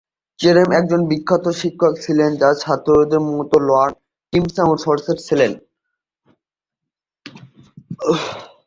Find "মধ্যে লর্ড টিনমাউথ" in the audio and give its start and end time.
3.29-4.57